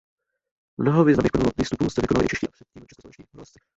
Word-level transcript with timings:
Mnoho 0.79 1.03
významných 1.05 1.31
prvovýstupů 1.31 1.89
zde 1.89 2.01
vykonali 2.01 2.25
i 2.25 2.29
čeští 2.29 2.47
a 2.47 2.51
předtím 2.51 2.85
českoslovenští 2.87 3.23
horolezci. 3.31 3.59